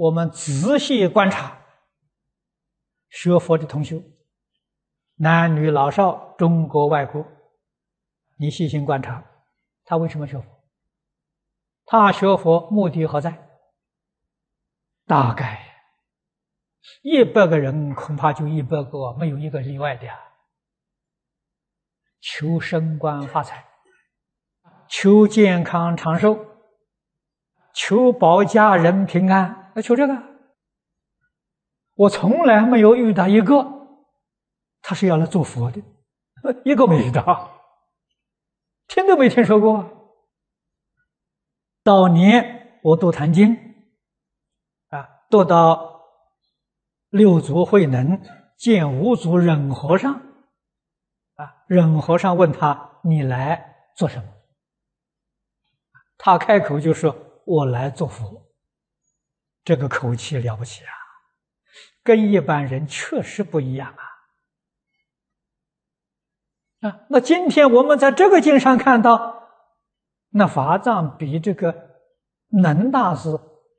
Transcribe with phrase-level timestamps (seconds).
[0.00, 1.58] 我们仔细观察
[3.10, 4.02] 学佛的同修，
[5.16, 7.22] 男女老少，中国外国，
[8.38, 9.22] 你细心观察，
[9.84, 10.44] 他为什么学佛？
[11.84, 13.46] 他学佛目的何在？
[15.04, 15.84] 大概
[17.02, 20.18] 一百个人，恐怕就一百个，没有一个例外的呀。
[22.22, 23.66] 求升官发财，
[24.88, 26.38] 求健康长寿，
[27.74, 30.22] 求保家人平安，要求这个。
[31.94, 33.66] 我从来没有遇到一个，
[34.82, 35.82] 他是要来做佛的，
[36.66, 37.50] 一个没遇到，
[38.88, 40.20] 听都没听说过。
[41.82, 43.56] 早年我读坛经，
[44.90, 46.02] 啊，读到
[47.08, 48.20] 六祖慧能
[48.58, 50.12] 见五祖忍和尚，
[51.36, 54.28] 啊，忍和尚问他：“你来做什么？”
[56.18, 58.46] 他开口就说：“我来做佛。”
[59.64, 60.92] 这个口气了不起啊，
[62.02, 63.94] 跟一般人确实不一样
[66.80, 66.88] 啊。
[66.88, 69.38] 啊，那今天我们在这个经上看到。
[70.32, 71.74] 那法藏比这个
[72.62, 73.28] 能大师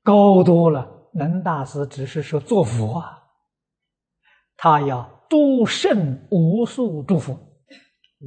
[0.04, 1.10] 高多了。
[1.14, 3.24] 能大师只是说做佛啊，
[4.56, 7.38] 他要度胜无数诸佛。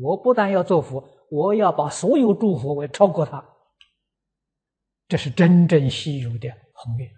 [0.02, 3.44] 我不但要做佛，我要把所有诸佛为超过他。
[5.06, 7.11] 这是真正稀有的宏愿。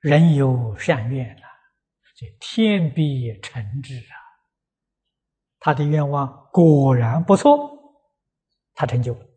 [0.00, 1.42] 人有善愿呐，
[2.16, 4.16] 这天必成之啊。
[5.58, 7.78] 他的愿望果然不错。
[8.74, 9.29] 他成就了。